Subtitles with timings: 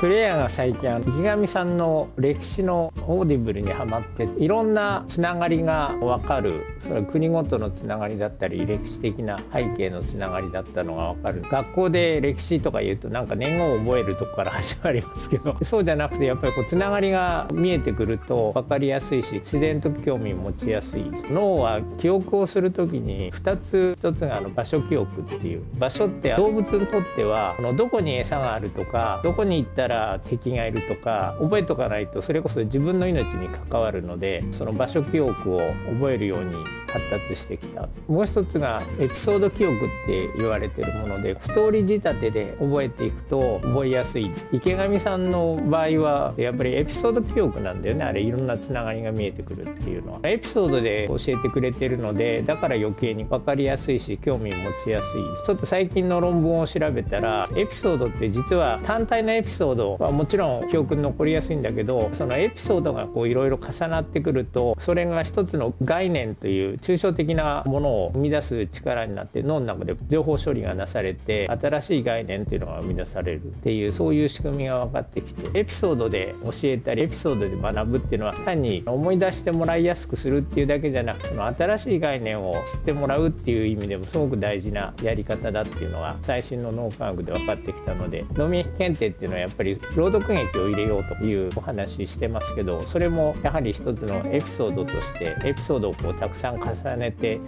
[0.00, 11.42] プレイヤーが最近池上さんの歴史の Audible にはまっていろんなつながりが分かるそれは国ごとのつながりだったり歴史的な背景のつながりだったのが分かる。
[11.50, 21.10] 学校で歴史とか言うとなんか年号を覚えるとこから始まりますけど そうじゃなくてやっぱりこうつながりが見えてくると分かりやすいし自然と興味持ちやすい。
[21.28, 25.62] 脳は記憶をする時に2つ1つがあの場所記憶っていう。
[25.76, 35.60] 場所って動物にとってはこのどこに餌があるとかどこに行ったらら敵がいるとか覚えとかないとそれこそ自分の命に関わるのでその場所記憶を
[35.94, 36.54] 覚えるように
[36.86, 37.88] 発達してきた。
[38.06, 44.30] もう一つがエピソード記憶って言われてるものでストーリー仕立てで覚えていくと覚えやすい。
[44.52, 48.04] 池上さんの場合はやっぱりエピソード記憶なんだよね。
[48.04, 50.20] あれいろんなつながりが見えてくるっていうのは。
[50.24, 55.46] エピソードで教えてくれてるのでだから余計に分かりやすいし興味持ちやすい。
[55.46, 97.40] ちょっと最近の論文を調べたらエピソードって実は単体のエピソードはもちろん記憶に残りやすいんだけどそのエピソードがいろいろ重なってくるとそれが一つの概念という抽象的なものを生み出す力になって脳の中で情報処理がなされて新しい概念っていうのが生み出されるっていうそういう仕組みが分かってきてエピソードで教えたりエピソードで学ぶっていうのは単に思い出してもらいやすくするっていうだけじゃなくて新しい概念を知ってもらうっていう意味でもすごく大事なやり方だっていうのが最新の脳科学で分かってきたので脳民検定っていうのはやっぱり朗読劇を入れようというお話してますけどそれもやはり一つのエピソードとしてエピソードをこうたくさん重ねて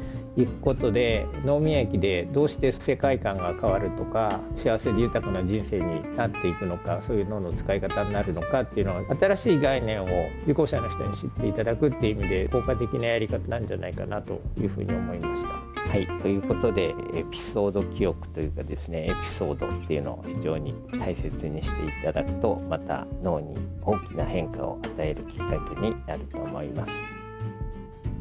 [0.42, 10.06] いくことで脳民液でどうして世界観が変わるとか幸せで豊かな人生になっていくのかそういう脳の使い方になるのかっていうのは新しい概念を
[10.44, 15.48] 受講者の人に知っていただくっていう意味で効果的なやり方なんじゃないかなというふうに思いました。
[15.48, 27.19] はい、ということでエピソード記憶というかですねエピソードっていうのを非常に大切にしていただくとまた脳に大きな変化を与えるきっかけになると思います。